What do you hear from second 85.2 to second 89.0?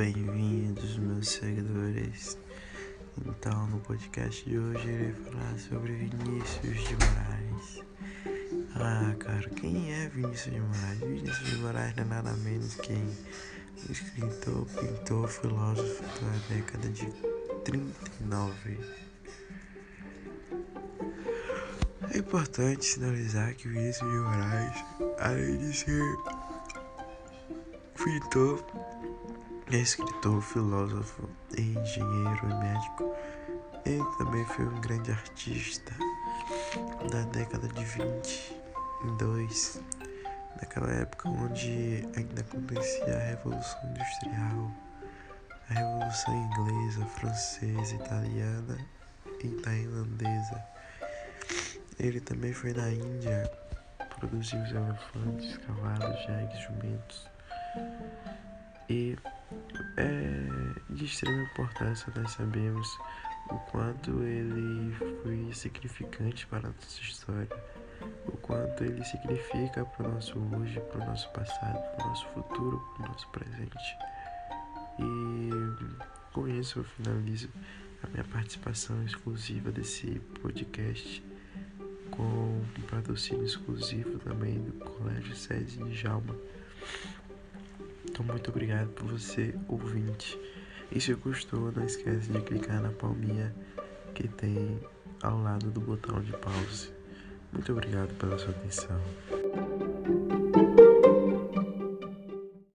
Sede de Jalma. Então, muito obrigado